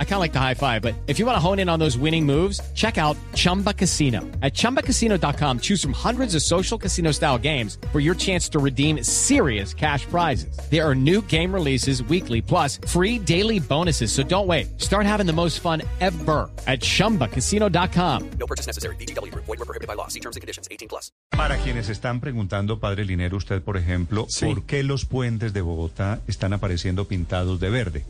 [0.00, 1.78] I kind of like the high five, but if you want to hone in on
[1.78, 4.22] those winning moves, check out Chumba Casino.
[4.42, 9.04] At ChumbaCasino.com, choose from hundreds of social casino style games for your chance to redeem
[9.04, 10.58] serious cash prizes.
[10.68, 14.10] There are new game releases weekly, plus free daily bonuses.
[14.10, 14.80] So don't wait.
[14.80, 18.30] Start having the most fun ever at ChumbaCasino.com.
[18.40, 18.96] No purchase necessary.
[18.96, 19.32] BGW.
[19.32, 20.08] Void were prohibited by law.
[20.08, 20.66] See terms and conditions.
[20.72, 21.12] 18 plus.
[21.30, 26.20] Para quienes están preguntando, Padre Linero, usted, por ejemplo, ¿por qué los puentes de Bogotá
[26.26, 28.04] están apareciendo pintados de verde?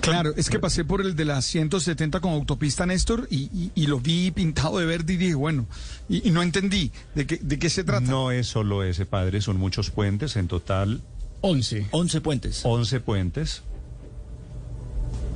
[0.00, 3.86] Claro, es que pasé por el de la 170 con autopista Néstor y, y- y
[3.86, 5.66] lo vi pintado de verde y dije, bueno,
[6.08, 8.00] y, y no entendí de qué, de qué se trata.
[8.10, 11.00] No es solo ese, Padre, son muchos puentes, en total
[11.42, 11.86] 11.
[11.90, 12.60] 11 puentes.
[12.64, 13.62] 11 puentes.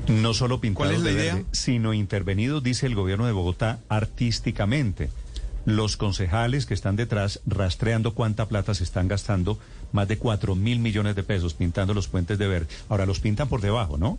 [0.08, 1.34] No solo pintados ¿Cuál es la de idea?
[1.36, 5.10] verde, sino intervenidos, dice el gobierno de Bogotá, artísticamente.
[5.64, 9.58] Los concejales que están detrás rastreando cuánta plata se están gastando,
[9.92, 12.66] más de 4 mil millones de pesos pintando los puentes de verde.
[12.90, 14.18] Ahora los pintan por debajo, ¿no?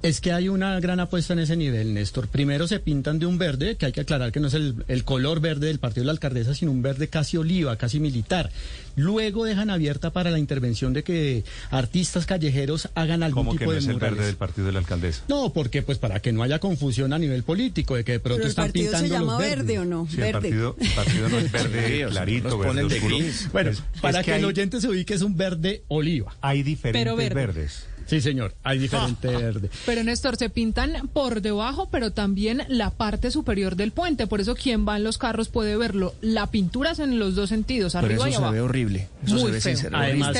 [0.00, 2.28] Es que hay una gran apuesta en ese nivel, Néstor.
[2.28, 5.02] Primero se pintan de un verde, que hay que aclarar que no es el, el
[5.02, 8.48] color verde del partido de la alcaldesa, sino un verde casi oliva, casi militar.
[8.94, 13.72] Luego dejan abierta para la intervención de que artistas callejeros hagan algún que tipo no
[13.72, 15.24] de es el verde del partido de la alcaldesa.
[15.28, 18.36] No, porque pues para que no haya confusión a nivel político, de que de pronto
[18.36, 19.66] Pero el están partido pintando se llama los verdes.
[19.66, 20.32] verde o no, Sí, el verde.
[20.32, 23.16] partido, el partido no es verde clarito, verde oscuro.
[23.18, 23.48] gris.
[23.52, 26.36] Bueno, Es- para es que, el hay, oyente se ubique es un verde oliva.
[26.40, 27.34] hay diferentes Pero verde.
[27.34, 27.82] verdes.
[28.08, 29.70] Sí, señor, hay diferente verde.
[29.86, 34.26] Pero Néstor, se pintan por debajo, pero también la parte superior del puente.
[34.26, 36.14] Por eso quien va en los carros puede verlo.
[36.22, 38.52] La pintura es en los dos sentidos, Pero arriba eso y se abajo.
[38.54, 39.08] ve horrible.
[39.24, 39.72] Eso Muy se ve feo.
[39.76, 39.96] sincero.
[39.98, 40.36] Además,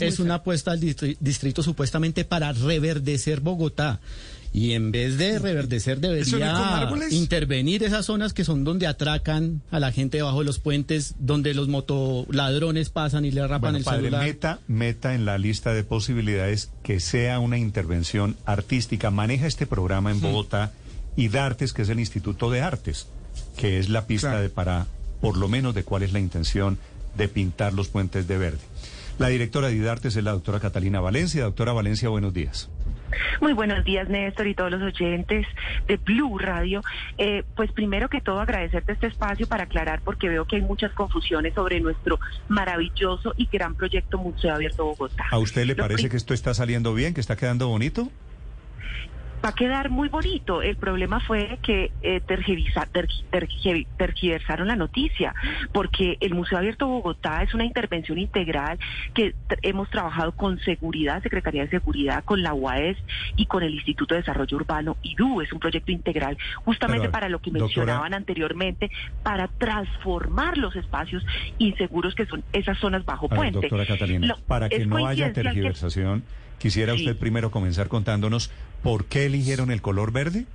[0.00, 4.00] es, una apuesta al distri- distrito supuestamente para reverdecer Bogotá.
[4.54, 6.28] Y en vez de reverdecer, ¿Eso no es
[6.88, 10.58] con debería intervenir esas zonas que son donde atracan a la gente debajo de los
[10.58, 14.24] puentes, donde los motoladrones pasan y le rapan Bueno, el padre, celular.
[14.24, 19.10] meta, meta en la lista de posibilidades que sea una intervención artística.
[19.10, 20.72] Maneja este programa en Bogotá
[21.16, 23.06] y Dartes, que es el Instituto de Artes,
[23.56, 24.42] que es la pista Claro.
[24.42, 24.86] de para,
[25.22, 26.76] por lo menos, de cuál es la intención
[27.16, 28.60] de pintar los puentes de verde.
[29.18, 31.44] La directora de Dartes es la doctora Catalina Valencia.
[31.44, 32.68] Doctora Valencia, buenos días.
[33.40, 35.46] Muy buenos días, Néstor, y todos los oyentes
[35.86, 36.80] de Blue Radio.
[37.18, 40.92] Eh, pues primero que todo agradecerte este espacio para aclarar, porque veo que hay muchas
[40.92, 42.18] confusiones sobre nuestro
[42.48, 45.24] maravilloso y gran proyecto Museo Abierto Bogotá.
[45.30, 48.08] ¿A usted le parece que esto está saliendo bien, que está quedando bonito?
[49.44, 50.62] Va a quedar muy bonito.
[50.62, 55.34] El problema fue que eh, tergiversa- tergi- tergi- tergiversaron la noticia,
[55.72, 58.78] porque el Museo Abierto Bogotá es una intervención integral
[59.14, 62.96] que hemos trabajado con seguridad, Secretaría de Seguridad, con la UAES
[63.36, 65.40] y con el Instituto de Desarrollo Urbano IDU.
[65.40, 68.90] Es un proyecto integral justamente Pero, para lo que doctora- mencionaban anteriormente,
[69.22, 71.24] para transformar los espacios
[71.58, 73.58] inseguros que son esas zonas bajo ver, puente.
[73.60, 76.22] doctora Catalina, Lo- para que no haya que- tergiversación,
[76.58, 77.00] quisiera Sí.
[77.00, 78.50] usted primero comenzar contándonos
[78.82, 80.46] por qué eligieron el color verde.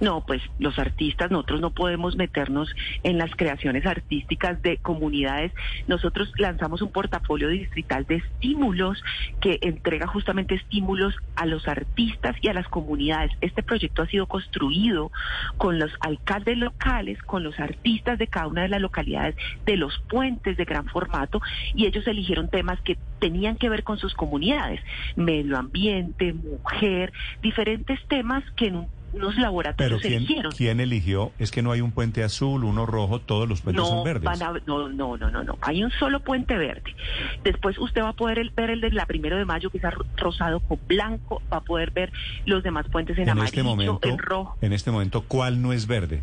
[0.00, 5.52] No, pues los artistas, nosotros no podemos meternos en las creaciones artísticas de comunidades.
[5.86, 9.02] Nosotros lanzamos un portafolio distrital de estímulos
[9.40, 13.32] que entrega justamente estímulos a los artistas y a las comunidades.
[13.40, 15.10] Este proyecto ha sido construido
[15.56, 19.36] con los alcaldes locales, con los artistas de cada una de las localidades
[19.66, 21.40] de los puentes de gran formato
[21.74, 24.80] y ellos eligieron temas que tenían que ver con sus comunidades,
[25.16, 27.12] medio ambiente, mujer,
[27.42, 30.52] diferentes temas que en un- unos Pero laboratorios ¿quién, eligieron.
[30.52, 31.32] quién eligió?
[31.38, 34.22] Es que no hay un puente azul, uno rojo, todos los puentes son verdes.
[34.22, 35.58] van a- no, no, no, no, no.
[35.62, 36.94] Hay un solo puente verde.
[37.42, 39.84] Después usted va a poder el- ver el de la primero de mayo, que es
[39.84, 41.42] ro- rosado con blanco.
[41.52, 42.12] Va a poder ver
[42.46, 44.56] los demás puentes en, en amarillo, este momento, en rojo.
[44.60, 46.22] en este momento, ¿cuál no es verde?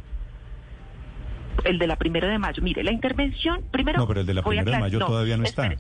[1.66, 2.62] El de la primero de mayo.
[2.64, 3.98] Mire, la intervención, primero.
[4.00, 5.76] No, pero el de la primero de mayo todavía no está.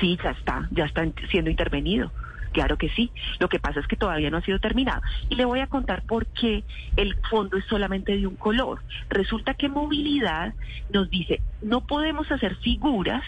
[0.00, 2.10] Sí, ya está, ya está siendo intervenido.
[2.52, 3.10] Claro que sí.
[3.38, 5.02] Lo que pasa es que todavía no ha sido terminado.
[5.28, 6.64] Y le voy a contar por qué
[6.96, 8.82] el fondo es solamente de un color.
[9.08, 10.54] Resulta que movilidad
[10.92, 13.22] nos dice, no podemos hacer figuras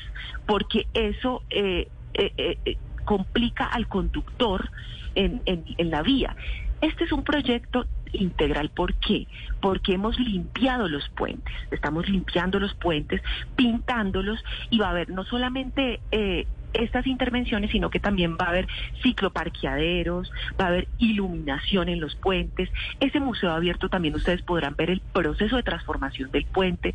[0.46, 4.70] porque eso eh, eh, eh, complica al conductor
[5.14, 5.42] en,
[5.78, 6.34] la vía.
[6.80, 8.70] Este es un proyecto integral.
[8.70, 9.28] ¿Por qué?
[9.60, 11.54] Porque hemos limpiado los puentes.
[11.70, 13.22] Estamos limpiando los puentes,
[13.54, 16.00] pintándolos y va a haber no solamente
[16.74, 18.66] estas intervenciones, sino que también va a haber
[19.02, 20.30] cicloparqueaderos,
[20.60, 22.70] va a haber iluminación en los puentes.
[23.00, 26.94] Ese museo abierto también ustedes podrán ver el proceso de transformación del puente.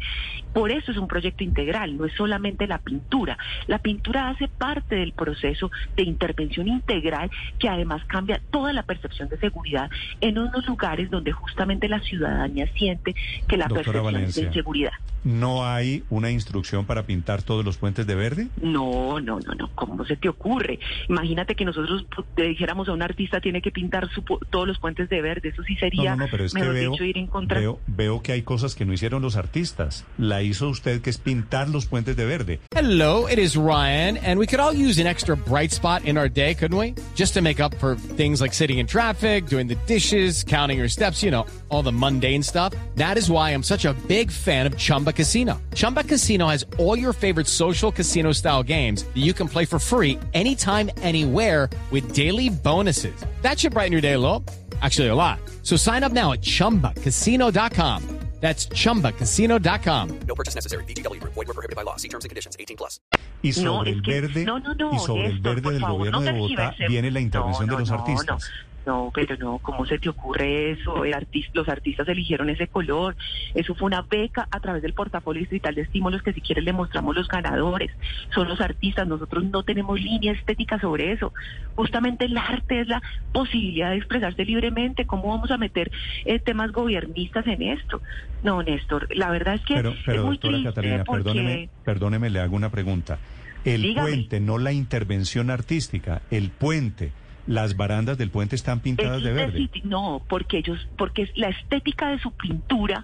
[0.54, 3.38] Por eso es un proyecto integral, no es solamente la pintura.
[3.68, 7.30] La pintura hace parte del proceso de intervención integral
[7.60, 9.90] que además cambia toda la percepción de seguridad
[10.22, 13.16] en unos lugares donde justamente la ciudadanía siente
[13.48, 14.94] que la Doctora percepción de inseguridad.
[15.24, 18.48] ¿No hay una instrucción para pintar todos los puentes de verde?
[18.62, 19.70] No, no, no, no.
[19.76, 20.80] ¿Cómo se te ocurre?
[21.10, 22.06] Imagínate que nosotros
[22.38, 25.50] le dijéramos a un artista tiene que pintar su todos los puentes de verde.
[25.50, 27.60] Eso sí sería, No, no, no, pero es que veo, dicho, ir en contra.
[27.60, 30.06] veo, veo que hay cosas que no hicieron los artistas.
[30.18, 32.60] La hizo usted, que es pintar los puentes de verde.
[32.76, 36.30] Hello, it is Ryan, and we could all use an extra bright spot in our
[36.30, 36.94] day, couldn't we?
[37.16, 40.90] Just to make up for things like sitting in traffic, doing the dishes, counting your
[40.90, 42.74] steps, you know, all the mundane stuff.
[42.96, 45.62] That is why I'm such a big fan of Chumba Casino.
[45.74, 49.80] Chumba Casino has all your favorite social casino style games that you can play for
[49.80, 53.16] free anytime, anywhere with daily bonuses.
[53.42, 54.44] That should brighten your day a little.
[54.82, 55.40] Actually, a lot.
[55.64, 58.04] So sign up now at chumbacasino.com.
[58.40, 60.20] That's chumbacasino.com.
[60.28, 60.84] No purchase necessary.
[60.84, 61.34] VGW Group.
[61.34, 61.96] Void were prohibited by law.
[61.96, 62.56] See terms and conditions.
[62.60, 63.00] 18 plus.
[63.42, 65.98] Y sobre es el que- verde, no, no, no, y sobre el verde del favor,
[65.98, 68.44] gobierno no de Bogotá viene la intervención No, de los no, no, artistas.
[68.88, 71.04] No, pero no, ¿cómo se te ocurre eso?
[71.04, 73.18] El artis- los artistas eligieron ese color.
[73.54, 76.72] Eso fue una beca a través del portafolio distrital de estímulos que si quieres le
[76.72, 77.92] mostramos los ganadores.
[78.34, 81.34] Son los artistas, nosotros no tenemos línea estética sobre eso.
[81.76, 83.04] Justamente el arte es la
[83.34, 85.06] posibilidad de expresarse libremente.
[85.06, 85.92] ¿Cómo vamos a meter
[86.24, 88.02] eh, temas gobiernistas en esto?
[88.42, 91.24] No, Néstor, la verdad es que Pero, pero es muy doctora triste Catalina, porque...
[91.24, 93.20] perdóneme, perdóneme, le hago una pregunta.
[93.66, 94.08] El Dígame.
[94.12, 97.12] puente, no la intervención artística, el puente,
[97.48, 99.70] las barandas del puente están pintadas de verde.
[99.84, 103.04] No, porque ellos, porque la estética de su pintura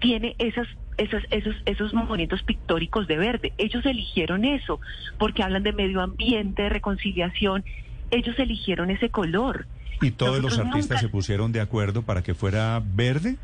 [0.00, 0.66] tiene esas
[0.98, 3.52] esas, esos, esos movimientos pictóricos de verde.
[3.56, 4.78] Ellos eligieron eso,
[5.18, 7.64] porque hablan de medio ambiente, de reconciliación.
[8.10, 9.66] Ellos eligieron ese color.
[10.02, 13.36] ¿Y todos los artistas nunca- se pusieron de acuerdo para que fuera verde?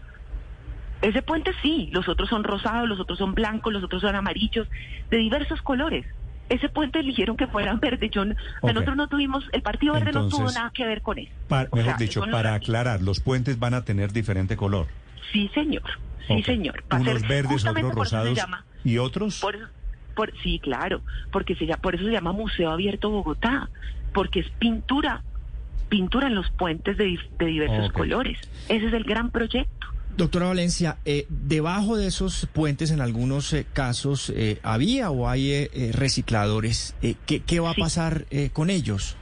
[1.00, 4.68] Ese puente sí, los otros son rosados, los otros son blancos, los otros son amarillos,
[5.10, 6.04] de diversos colores.
[6.48, 8.08] Ese puente eligieron que fuera verde.
[8.10, 8.72] Yo, no- o sea, Ok.
[8.72, 11.30] nosotros no tuvimos, el Partido Verde no tuvo nada que ver con eso.
[11.50, 14.86] Mejor sea, dicho, para aclarar, los puentes van a tener diferente color.
[15.32, 15.82] Sí, señor.
[16.26, 16.82] Sí, señor.
[16.92, 18.38] Va Unos ser- verdes, otros rosados
[18.84, 19.40] y otros.
[19.40, 19.70] Por,
[20.14, 23.68] por, sí, claro, porque se por eso se llama Museo Abierto Bogotá,
[24.12, 25.22] porque es pintura,
[25.88, 28.38] pintura en los puentes de, diversos colores.
[28.68, 29.86] Ese es el gran proyecto.
[30.18, 35.52] Doctora Valencia, eh, debajo de esos puentes en algunos eh, casos eh, había o hay
[35.52, 36.96] eh, recicladores.
[37.24, 39.16] ¿qué, qué va a pasar con ellos?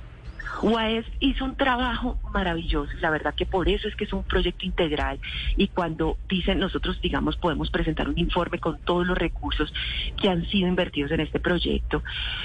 [0.63, 4.65] UAES hizo un trabajo maravilloso, la verdad que por eso es que es un proyecto
[4.65, 5.19] integral
[5.57, 9.73] y cuando dicen nosotros, digamos, podemos presentar un informe con todos los recursos
[10.21, 12.03] que han sido invertidos en este proyecto,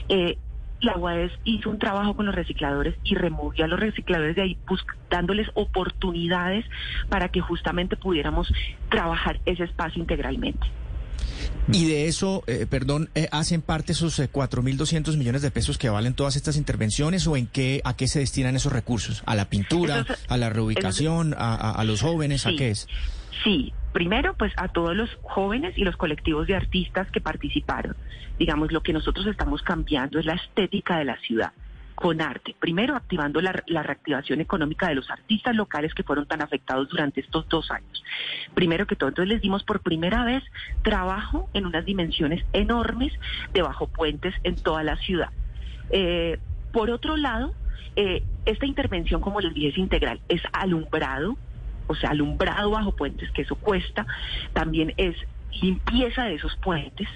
[0.09, 0.37] eh,
[0.81, 4.57] la UAES hizo un trabajo con los recicladores y removió a los recicladores de ahí
[5.09, 6.65] dándoles oportunidades
[7.09, 8.51] para que justamente pudiéramos
[8.89, 10.67] trabajar ese espacio integralmente.
[11.71, 15.89] Y de eso, eh, perdón, eh, ¿hacen parte esos eh, 4.200 millones de pesos que
[15.89, 19.21] valen todas estas intervenciones o en qué, a qué se destinan esos recursos?
[19.27, 22.47] ¿A la pintura, es- a la reubicación, a, a- a los jóvenes?
[22.47, 22.87] ¿A qué es?
[23.43, 27.95] Sí, primero pues a todos los jóvenes y los colectivos de artistas que participaron.
[28.39, 31.51] Digamos, lo que nosotros estamos cambiando es la estética de la ciudad
[31.95, 32.55] con arte.
[32.59, 37.21] Primero, activando la, la reactivación económica de los artistas locales que fueron tan afectados durante
[37.21, 38.03] estos dos años.
[38.55, 40.43] Primero que todo, entonces les dimos por primera vez
[40.81, 43.13] trabajo en unas dimensiones enormes
[43.53, 45.29] de bajo puentes en toda la ciudad.
[45.91, 46.39] Eh,
[46.71, 47.53] por otro lado,
[47.95, 51.37] eh, esta intervención, como les dije, es integral, es alumbrado,
[51.91, 54.05] o sea, alumbrado bajo puentes, que eso cuesta,
[54.53, 55.15] también es
[55.61, 57.07] limpieza de esos puentes,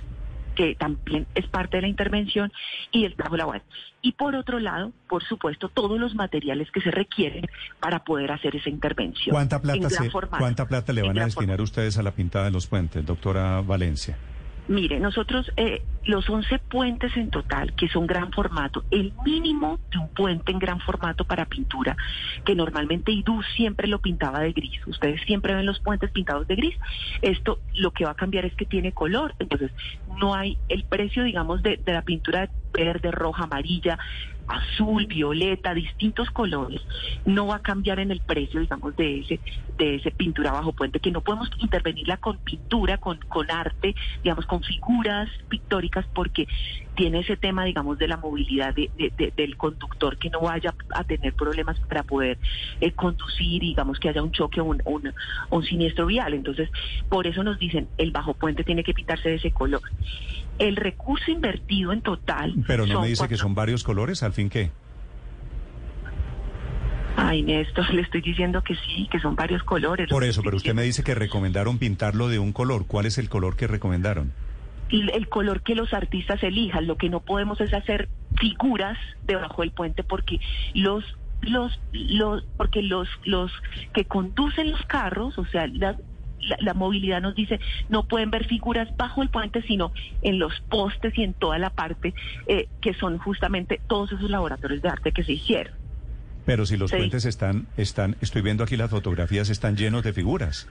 [0.56, 2.52] que también es parte de la intervención,
[2.92, 3.64] y el trabajo laboral.
[4.02, 7.48] Y por otro lado, por supuesto, todos los materiales que se requieren
[7.80, 9.34] para poder hacer esa intervención.
[9.34, 10.12] ¿Cuánta plata, se-.
[10.12, 14.18] ¿Cuánta plata le van a destinar ustedes a la pintada de los puentes, doctora Valencia?
[14.68, 20.00] Mire, nosotros, eh, los 11 puentes en total, que son gran formato, el mínimo de
[20.00, 21.96] un puente en gran formato para pintura,
[22.46, 24.80] que normalmente IDU siempre lo pintaba de gris.
[24.88, 26.76] Ustedes siempre ven los puentes pintados de gris.
[27.22, 29.36] Esto lo que va a cambiar es que tiene color.
[29.38, 29.72] Entonces,
[30.20, 33.98] no hay el precio, digamos, de, de la pintura verde, roja, amarilla,
[34.48, 36.82] azul, violeta, distintos colores,
[37.26, 39.40] no va a cambiar en el precio, digamos, de ese,
[39.78, 44.46] de ese pintura bajo puente, que no podemos intervenirla con pintura, con, con arte, digamos,
[44.46, 46.48] con figuras pictóricas, porque
[46.96, 50.74] tiene ese tema, digamos, de la movilidad de- de- de- del conductor, que no vaya
[50.94, 52.38] a tener problemas para poder
[52.82, 55.14] eh, conducir, digamos, que haya un choque o un, un,
[55.50, 56.34] un siniestro vial.
[56.34, 56.70] Entonces,
[57.10, 59.82] por eso nos dicen, el bajo puente tiene que pintarse de ese color.
[60.58, 62.54] El recurso invertido en total.
[62.68, 64.72] Pero no me dice que son varios colores, ¿al fin qué?
[67.18, 70.08] Ay, Néstor, le estoy diciendo que sí, que son varios colores.
[70.10, 72.86] Por eso, pero usted me dice que recomendaron pintarlo de un color.
[72.88, 74.34] ¿Cuál es el color que recomendaron?
[74.90, 76.86] El color que los artistas elijan.
[76.88, 80.40] Lo que no podemos es hacer figuras debajo del puente porque
[80.74, 81.04] los
[81.42, 83.52] los los porque los los
[83.94, 85.96] que conducen los carros, o sea, la,
[86.60, 91.18] la movilidad nos dice no pueden ver figuras bajo el puente, sino en los postes
[91.18, 92.14] y en toda la parte
[92.48, 95.74] eh, que son justamente todos esos laboratorios de arte que se hicieron.
[96.46, 96.98] Pero si los Sí.
[96.98, 100.68] puentes están, están, estoy viendo aquí las fotografías, están llenos de figuras.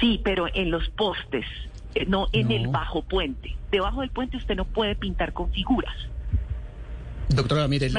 [0.00, 1.44] Sí, pero en los postes,
[2.08, 2.54] no en No.
[2.54, 3.56] el bajo puente.
[3.70, 5.94] Debajo del puente usted no puede pintar con figuras.
[7.28, 7.90] Doctora, mire,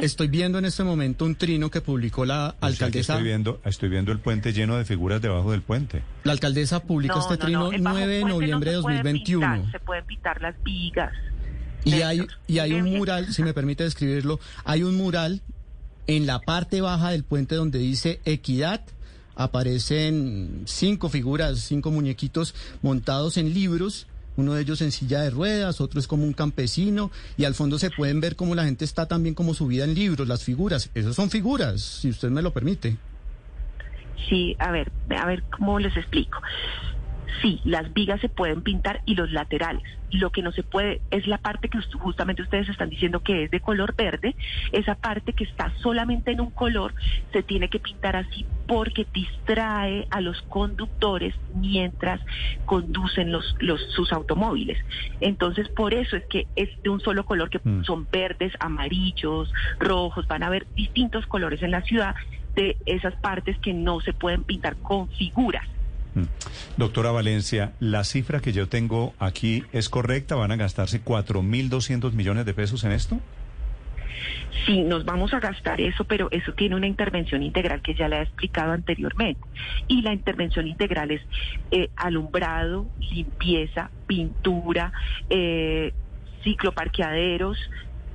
[0.00, 3.12] estoy viendo en este momento un trino que publicó la O alcaldesa.
[3.14, 6.02] estoy viendo, estoy viendo el puente lleno de figuras debajo del puente.
[6.24, 8.76] La alcaldesa publica No, este no, no, trino el bajo 9 de no noviembre de
[8.78, 9.52] se puede 2021.
[9.54, 11.12] pintar, se pueden pintar las vigas.
[11.84, 15.42] Y hay, y hay un mural, si me permite describirlo, hay un mural
[16.06, 18.80] en la parte baja del puente donde dice equidad.
[19.34, 25.80] Aparecen cinco figuras, cinco muñequitos montados en libros, uno de ellos en silla de ruedas,
[25.80, 29.06] otro es como un campesino, y al fondo se pueden ver cómo la gente está
[29.06, 30.90] también como subida en libros, las figuras.
[30.94, 32.96] Esas son figuras, si usted me lo permite.
[34.28, 36.38] Sí, a ver, a ver cómo les explico.
[37.40, 39.82] Sí, las vigas se pueden pintar y los laterales.
[40.10, 43.50] Lo que no se puede es la parte queust- justamente ustedes están diciendo que es
[43.50, 44.36] de color verde.
[44.72, 46.94] Esa parte que está solamente en un color
[47.32, 52.20] se tiene que pintar así porque distrae a los conductores mientras
[52.66, 54.78] conducen los, los sus automóviles.
[55.20, 57.84] Entonces, por eso es que es de un solo color que Mm.
[57.84, 60.26] son verdes, amarillos, rojos.
[60.26, 62.14] Van a haber distintos colores en la ciudad
[62.56, 65.66] de esas partes que no se pueden pintar con figuras.
[66.14, 66.24] Mm.
[66.76, 70.34] Doctora Valencia, la cifra que yo tengo aquí es correcta.
[70.34, 73.20] ¿Van a gastarse 4.200 millones de pesos en esto?
[74.66, 78.18] Sí, nos vamos a gastar eso, pero eso tiene una intervención integral que ya le
[78.18, 79.40] he explicado anteriormente.
[79.88, 81.22] Y la intervención integral es
[81.70, 84.92] eh, alumbrado, limpieza, pintura,
[85.30, 85.92] eh,
[86.44, 87.58] cicloparqueaderos,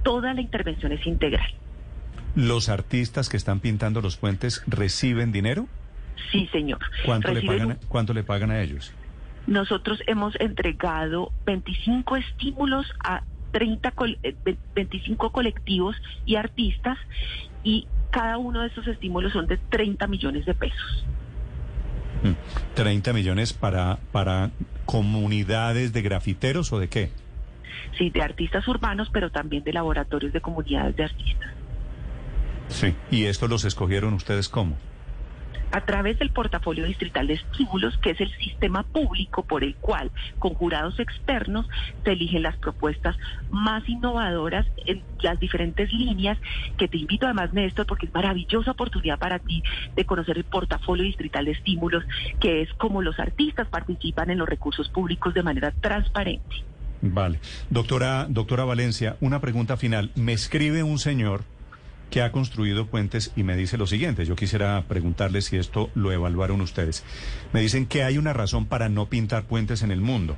[0.04, 1.50] toda la intervención es integral.
[2.36, 5.68] ¿Los artistas que están pintando los puentes reciben dinero?
[6.32, 6.80] Sí, señor.
[7.06, 8.92] ¿Cuánto, le pagan, a- ¿Cuánto le pagan a ellos?
[9.46, 15.96] Nosotros hemos entregado 25 estímulos a 30 col- eh, ve- 25 colectivos
[16.26, 16.98] y artistas
[17.64, 21.06] y cada uno de esos estímulos son de 30 millones de pesos.
[22.24, 22.34] Mm.
[22.76, 24.50] ¿30 millones para, para
[24.86, 27.12] comunidades de grafiteros o de qué?
[27.98, 31.52] Sí, de artistas urbanos, pero también de laboratorios de comunidades de artistas.
[32.70, 32.94] Sí.
[33.12, 34.78] ¿Y esto los escogieron ustedes cómo?
[35.72, 40.12] A través del portafolio distrital de estímulos, que es el sistema público por el cual,
[40.40, 41.68] con jurados externos,
[42.04, 43.16] se eligen las propuestas
[43.52, 46.38] más innovadoras en las diferentes líneas,
[46.78, 49.62] que te invito además, Néstor, porque es maravillosa oportunidad para ti
[49.96, 52.04] de conocer el portafolio distrital de estímulos,
[52.40, 56.64] que es como los artistas participan en los recursos públicos de manera transparente.
[57.02, 57.40] Vale.
[57.70, 60.12] Doctora, doctora Valencia, una pregunta final.
[60.16, 61.44] Me escribe un señor
[62.10, 64.26] que ha construido puentes y me dice lo siguiente.
[64.26, 67.04] Yo quisiera preguntarle si esto lo evaluaron ustedes.
[67.54, 70.38] Me dicen que hay una razón para no pintar puentes en el mundo.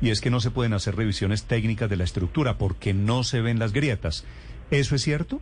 [0.00, 3.40] Y es que no se pueden hacer revisiones técnicas de la estructura porque no se
[3.40, 4.24] ven las grietas.
[4.70, 5.40] ¿Eso es cierto?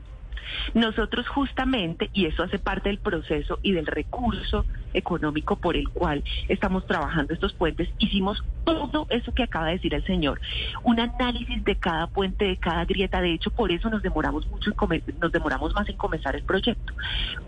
[0.74, 4.64] Nosotros justamente, y eso hace parte del proceso y del recurso
[4.96, 9.94] económico por el cual estamos trabajando estos puentes, hicimos todo eso que acaba de decir
[9.94, 10.40] el señor,
[10.82, 14.70] un análisis de cada puente, de cada grieta, de hecho por eso nos demoramos mucho,
[14.70, 16.92] en nos demoramos más en comenzar el proyecto,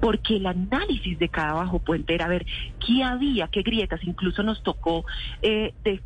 [0.01, 2.47] porque el análisis de cada bajo puente era ver
[2.85, 5.05] qué había, qué grietas, incluso nos tocó
[5.43, 6.01] eh, de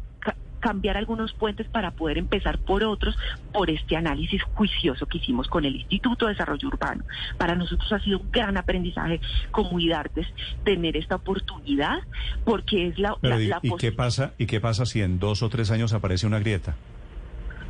[0.63, 3.15] cambiar algunos puentes para poder empezar por otros
[3.53, 7.05] por este análisis juicioso que hicimos con el Instituto de Desarrollo Urbano.
[7.37, 10.27] Para nosotros ha sido un gran aprendizaje como IDARTES
[10.65, 11.99] tener esta oportunidad
[12.45, 14.33] porque es la, Pero la- ¿y, la y qué pasa?
[14.39, 16.77] ¿Y qué pasa si en dos o tres años aparece una grieta?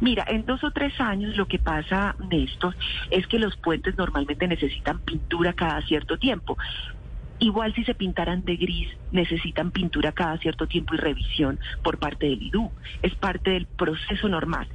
[0.00, 2.75] Mira, en dos o tres años lo que pasa, Néstor,
[3.11, 6.58] es que los puentes normalmente necesitan pintura cada cierto tiempo.
[7.42, 12.26] Igual si se pintaran de gris, necesitan pintura cada cierto tiempo y revisión por parte
[12.26, 12.70] del IDU.
[13.02, 14.68] Es parte del proceso normal.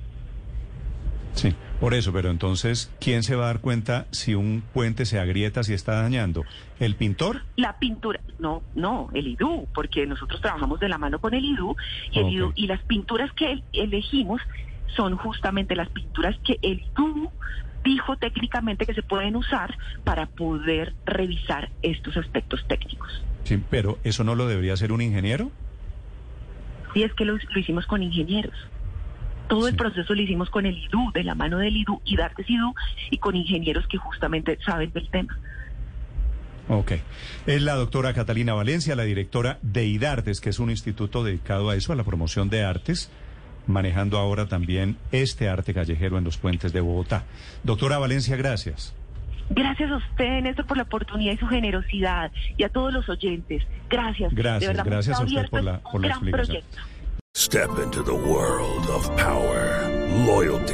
[1.32, 5.18] Sí, por eso, pero entonces, ¿quién se va a dar cuenta si un puente se
[5.20, 6.44] agrieta, si está dañando?
[6.80, 7.44] ¿El pintor?
[7.56, 11.76] La pintura, no, no, el IDU, porque nosotros trabajamos de la mano con el IDU
[12.12, 12.30] y, el.
[12.34, 14.42] IDU, y las pinturas que el- elegimos
[14.96, 17.32] son justamente las pinturas que el IDU
[17.88, 23.24] dijo técnicamente que se pueden usar para poder revisar estos aspectos técnicos.
[23.44, 25.52] Sí, pero ¿eso no lo debería hacer un ingeniero?
[26.94, 28.56] Y es que lo, lo hicimos con ingenieros.
[29.48, 29.78] Todo el Sí.
[29.78, 32.74] proceso lo hicimos con el IDU, de la mano del IDU y Dartes IDU,
[33.12, 35.38] y con ingenieros que justamente saben del tema.
[36.70, 36.94] Ok.
[37.46, 41.76] Es la doctora Catalina Valencia, la directora de IDARTES, que es un instituto dedicado a
[41.76, 43.10] eso, a la promoción de artes,
[43.68, 47.24] manejando ahora también este arte callejero en los puentes de Bogotá.
[47.64, 48.94] Doctora Valencia, gracias.
[49.50, 52.32] Gracias a usted, Néstor, por la oportunidad y su generosidad.
[52.58, 53.64] Y a todos los oyentes.
[53.90, 54.34] Gracias.
[54.34, 56.48] Gracias, verdad, gracias a usted por la- por la explicación.
[56.48, 56.78] proyecto.
[57.36, 59.88] Step into the world of power,
[60.26, 60.74] loyalty,